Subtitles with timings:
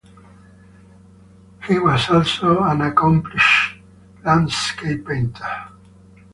[1.67, 3.75] He was also an accomplished
[4.25, 5.65] landscape painter.